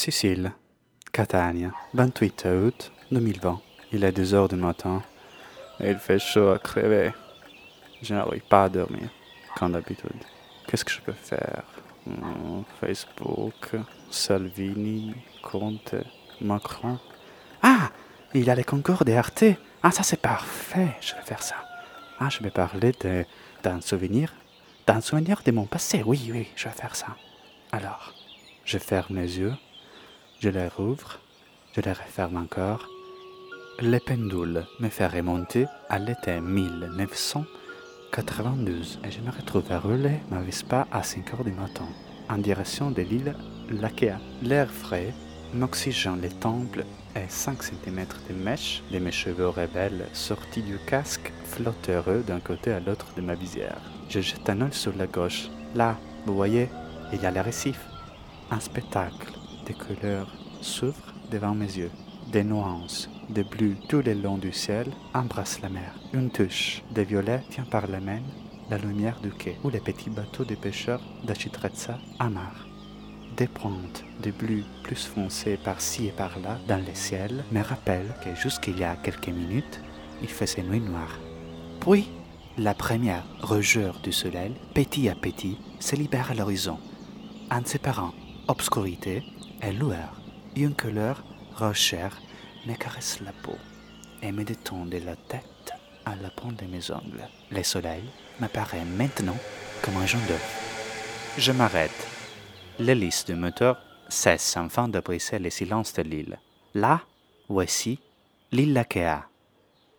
Sicile, 0.00 0.52
Catania, 1.12 1.72
28 1.92 2.46
août 2.46 2.90
2020. 3.12 3.60
Il 3.92 4.02
est 4.02 4.12
2 4.12 4.32
heures 4.32 4.48
du 4.48 4.56
matin 4.56 5.02
et 5.78 5.90
il 5.90 5.98
fait 5.98 6.18
chaud 6.18 6.48
à 6.48 6.58
crever. 6.58 7.10
Je 8.00 8.14
n'arrive 8.14 8.40
pas 8.48 8.64
à 8.64 8.68
dormir, 8.70 9.10
comme 9.58 9.72
d'habitude. 9.72 10.24
Qu'est-ce 10.66 10.86
que 10.86 10.90
je 10.90 11.02
peux 11.02 11.12
faire? 11.12 11.64
Hmm, 12.06 12.62
Facebook, 12.80 13.72
Salvini, 14.10 15.14
Conte, 15.42 15.96
Macron. 16.40 16.98
Ah 17.62 17.90
Il 18.32 18.44
y 18.44 18.50
a 18.50 18.54
les 18.54 18.64
concours 18.64 19.04
des 19.04 19.16
Arte. 19.16 19.44
Ah, 19.82 19.90
ça 19.90 20.02
c'est 20.02 20.22
parfait, 20.22 20.96
je 21.02 21.14
vais 21.14 21.26
faire 21.26 21.42
ça. 21.42 21.56
Ah, 22.18 22.30
je 22.30 22.42
vais 22.42 22.50
parler 22.50 22.92
d'un 23.62 23.82
souvenir. 23.82 24.32
D'un 24.86 25.02
souvenir 25.02 25.42
de 25.44 25.50
mon 25.52 25.66
passé. 25.66 26.02
Oui, 26.06 26.30
oui, 26.32 26.48
je 26.56 26.68
vais 26.68 26.74
faire 26.74 26.96
ça. 26.96 27.08
Alors, 27.70 28.14
je 28.64 28.78
ferme 28.78 29.16
les 29.16 29.38
yeux, 29.40 29.52
je 30.40 30.48
les 30.48 30.66
rouvre, 30.68 31.18
je 31.76 31.82
les 31.82 31.92
referme 31.92 32.38
encore. 32.38 32.88
Le 33.78 33.98
pendule 33.98 34.64
me 34.80 34.88
fait 34.88 35.06
remonter 35.06 35.66
à 35.90 35.98
l'été 35.98 36.40
1992 36.40 39.00
et 39.04 39.10
je 39.10 39.20
me 39.20 39.30
retrouve 39.30 39.70
à 39.70 39.78
rouler 39.78 40.20
ma 40.30 40.40
Vespa 40.40 40.88
à 40.90 41.02
5 41.02 41.34
heures 41.34 41.44
du 41.44 41.52
matin 41.52 41.84
en 42.30 42.38
direction 42.38 42.90
de 42.90 43.02
l'île 43.02 43.36
Lakea. 43.70 44.16
L'air 44.42 44.70
frais 44.70 45.12
m'oxygène 45.52 46.22
les 46.22 46.30
temples 46.30 46.86
et 47.14 47.28
5 47.28 47.62
cm 47.62 48.06
de 48.30 48.34
mèche 48.34 48.82
de 48.90 48.98
mes 48.98 49.12
cheveux 49.12 49.48
rebelles 49.48 50.06
sortis 50.14 50.62
du 50.62 50.78
casque 50.86 51.30
flottent 51.44 51.90
d'un 52.26 52.40
côté 52.40 52.72
à 52.72 52.80
l'autre 52.80 53.08
de 53.14 53.20
ma 53.20 53.34
visière. 53.34 53.76
Je 54.08 54.20
jette 54.20 54.48
un 54.48 54.62
œil 54.62 54.72
sur 54.72 54.96
la 54.96 55.06
gauche. 55.06 55.50
Là, 55.74 55.98
vous 56.24 56.34
voyez, 56.34 56.70
il 57.12 57.20
y 57.20 57.26
a 57.26 57.30
les 57.30 57.42
récifs. 57.42 57.84
Un 58.50 58.60
spectacle 58.60 59.39
de 59.70 59.84
couleurs 59.84 60.28
s'ouvre 60.60 61.14
devant 61.30 61.54
mes 61.54 61.76
yeux. 61.78 61.90
Des 62.32 62.44
nuances 62.44 63.08
de 63.28 63.42
bleu 63.42 63.74
tout 63.88 64.02
le 64.04 64.14
long 64.14 64.38
du 64.38 64.52
ciel 64.52 64.86
embrassent 65.14 65.60
la 65.60 65.68
mer. 65.68 65.94
Une 66.12 66.30
touche 66.30 66.82
de 66.92 67.02
violet 67.02 67.42
tient 67.50 67.64
par 67.64 67.86
la 67.86 68.00
main 68.00 68.20
la 68.68 68.78
lumière 68.78 69.20
du 69.20 69.30
quai 69.30 69.56
où 69.64 69.70
les 69.70 69.80
petits 69.80 70.10
bateaux 70.10 70.44
de 70.44 70.54
pêcheurs 70.54 71.02
d'Achitrezza 71.24 71.98
amarrent. 72.18 72.66
Des 73.36 73.48
pointes 73.48 74.04
de 74.22 74.30
bleu 74.30 74.62
plus 74.84 75.04
foncées 75.06 75.56
par-ci 75.56 76.06
et 76.06 76.12
par-là 76.12 76.58
dans 76.68 76.84
le 76.84 76.94
ciel 76.94 77.44
me 77.52 77.62
rappellent 77.62 78.14
que 78.24 78.34
jusqu'il 78.34 78.78
y 78.78 78.84
a 78.84 78.96
quelques 78.96 79.28
minutes, 79.28 79.80
il 80.22 80.28
faisait 80.28 80.62
nuit 80.62 80.80
noire. 80.80 81.18
Puis, 81.80 82.08
la 82.58 82.74
première 82.74 83.24
rougeur 83.42 84.00
du 84.02 84.12
soleil, 84.12 84.52
petit 84.74 85.08
à 85.08 85.14
petit, 85.14 85.58
se 85.78 85.96
libère 85.96 86.30
à 86.30 86.34
l'horizon, 86.34 86.78
en 87.50 87.64
séparant 87.64 88.12
obscurité 88.48 89.22
et 89.62 89.72
lueur. 89.72 90.20
Une 90.56 90.74
couleur 90.74 91.22
rochère 91.56 92.20
me 92.66 92.74
caresse 92.74 93.20
la 93.20 93.32
peau 93.32 93.56
et 94.22 94.32
me 94.32 94.44
détend 94.44 94.86
de 94.86 94.98
la 94.98 95.16
tête 95.16 95.72
à 96.04 96.16
la 96.16 96.30
pointe 96.30 96.56
de 96.62 96.66
mes 96.66 96.90
ongles. 96.90 97.28
Le 97.50 97.62
soleil 97.62 98.02
m'apparaît 98.40 98.84
maintenant 98.84 99.36
comme 99.82 99.96
un 99.96 100.06
jaune 100.06 100.24
d'œuf. 100.26 101.34
Je 101.38 101.52
m'arrête. 101.52 102.06
L'hélice 102.78 103.24
du 103.24 103.34
moteur 103.34 103.78
cesse 104.08 104.56
enfin 104.56 104.88
de 104.88 105.00
briser 105.00 105.38
le 105.38 105.50
silence 105.50 105.92
de 105.94 106.02
l'île. 106.02 106.38
Là, 106.74 107.02
voici 107.48 108.00
l'île 108.52 108.72
Lakea, 108.72 109.28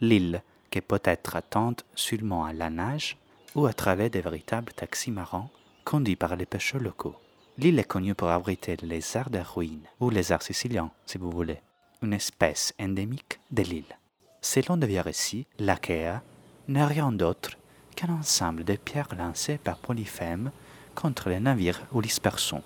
l'île 0.00 0.42
qui 0.70 0.80
peut 0.80 1.00
être 1.04 1.36
attente 1.36 1.84
seulement 1.94 2.44
à 2.44 2.52
la 2.52 2.70
nage 2.70 3.16
ou 3.54 3.66
à 3.66 3.72
travers 3.72 4.10
de 4.10 4.18
véritables 4.18 4.72
taxis 4.72 5.10
marins 5.10 5.48
conduits 5.84 6.16
par 6.16 6.36
les 6.36 6.46
pêcheurs 6.46 6.80
locaux. 6.80 7.16
L'île 7.56 7.78
est 7.78 7.84
connue 7.84 8.16
pour 8.16 8.30
abriter 8.30 8.76
les 8.82 9.16
arts 9.16 9.30
de 9.30 9.38
ruines, 9.38 9.86
ou 10.00 10.10
les 10.10 10.32
arts 10.32 10.42
siciliens, 10.42 10.90
si 11.06 11.18
vous 11.18 11.30
voulez, 11.30 11.60
une 12.02 12.12
espèce 12.12 12.74
endémique 12.80 13.38
de 13.52 13.62
l'île. 13.62 13.96
Selon 14.40 14.76
de 14.76 14.86
vieux 14.86 15.00
récits, 15.00 15.46
l'Akea 15.60 16.20
n'est 16.66 16.84
rien 16.84 17.12
d'autre 17.12 17.56
qu'un 17.94 18.12
ensemble 18.12 18.64
de 18.64 18.74
pierres 18.74 19.14
lancées 19.16 19.58
par 19.58 19.78
Polyphème 19.78 20.50
contre 20.96 21.28
les 21.28 21.38
navires 21.38 21.80
ou 21.92 22.00
les 22.00 22.10
persons. 22.20 22.62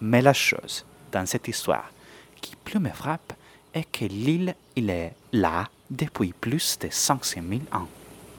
Mais 0.00 0.22
la 0.22 0.32
chose, 0.32 0.84
dans 1.12 1.24
cette 1.24 1.46
histoire, 1.46 1.92
qui 2.40 2.56
plus 2.56 2.80
me 2.80 2.90
frappe, 2.90 3.34
est 3.74 3.84
que 3.84 4.06
l'île, 4.06 4.56
il 4.74 4.90
est 4.90 5.14
là 5.32 5.68
depuis 5.88 6.32
plus 6.32 6.78
de 6.80 6.88
500 6.90 7.40
000 7.48 7.60
ans. 7.72 7.88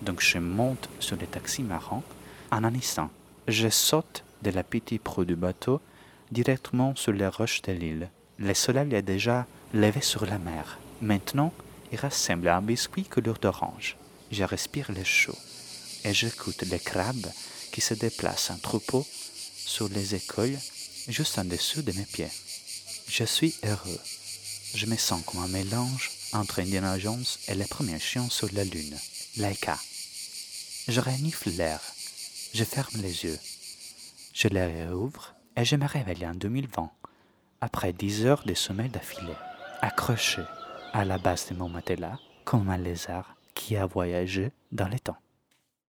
Donc 0.02 0.20
je 0.20 0.38
monte 0.38 0.90
sur 1.00 1.16
le 1.16 1.28
taxi 1.28 1.64
marrant 1.64 2.04
en 2.52 2.66
un 2.66 2.76
instant. 2.76 3.10
Je 3.48 3.70
saute 3.70 4.26
de 4.42 4.52
la 4.52 4.64
petite 4.64 5.02
proue 5.02 5.24
du 5.24 5.38
bateau 5.38 5.80
directement 6.34 6.96
sur 6.96 7.14
les 7.14 7.28
roches 7.28 7.62
de 7.62 7.72
l'île. 7.72 8.10
Le 8.40 8.54
soleil 8.54 8.94
est 8.94 9.04
déjà 9.04 9.48
levé 9.74 10.02
sur 10.02 10.26
la 10.26 10.40
mer. 10.40 10.80
Maintenant, 11.02 11.54
il 11.92 12.00
ressemble 12.00 12.48
à 12.48 12.58
un 12.58 12.62
biscuit 12.62 13.06
couleur 13.06 13.38
d'orange. 13.40 13.96
Je 14.32 14.44
respire 14.44 14.92
le 14.92 15.04
chaud 15.04 15.38
et 16.04 16.14
j'écoute 16.14 16.64
les 16.64 16.80
crabes 16.80 17.32
qui 17.72 17.82
se 17.82 17.94
déplacent 17.94 18.50
en 18.50 18.58
troupeau 18.58 19.06
sur 19.56 19.88
les 19.90 20.16
écueils 20.16 20.58
juste 21.08 21.38
en 21.38 21.46
dessous 21.46 21.82
de 21.82 21.92
mes 21.94 22.06
pieds. 22.06 22.32
Je 23.08 23.24
suis 23.24 23.56
heureux. 23.64 24.00
Je 24.74 24.88
me 24.88 24.98
sens 24.98 25.22
comme 25.26 25.44
un 25.44 25.48
mélange 25.48 26.12
entre 26.34 26.60
Indiana 26.62 26.98
Jones 26.98 27.26
et 27.48 27.54
les 27.54 27.66
premiers 27.66 28.00
chiens 28.00 28.28
sur 28.30 28.50
la 28.54 28.64
lune, 28.64 28.98
Laika. 29.38 29.78
Je 30.88 31.00
renifle 31.00 31.52
l'air. 31.52 31.80
Je 32.54 32.64
ferme 32.64 33.02
les 33.02 33.24
yeux. 33.24 33.40
Je 34.34 34.48
les 34.48 34.66
réouvre 34.66 35.34
et 35.56 35.66
je 35.66 35.76
me 35.76 35.88
réveille 35.88 36.26
en 36.26 36.34
2020, 36.34 36.90
après 37.62 37.94
dix 37.94 38.26
heures 38.26 38.44
de 38.46 38.54
sommeil 38.54 38.90
d'affilée, 38.90 39.36
accroché 39.82 40.42
à 40.94 41.06
la 41.06 41.18
base 41.18 41.50
de 41.50 41.56
mon 41.56 41.70
matelas 41.70 42.18
comme 42.44 42.70
un 42.70 42.78
lézard 42.78 43.36
qui 43.54 43.78
a 43.78 43.86
voyagé 43.86 44.52
dans 44.72 44.88
les 44.88 45.00
temps. 45.00 45.18